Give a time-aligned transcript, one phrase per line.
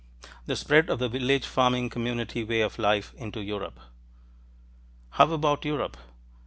[0.47, 3.79] THE SPREAD OF THE VILLAGE FARMING COMMUNITY WAY OF LIFE INTO EUROPE
[5.11, 5.95] How about Europe?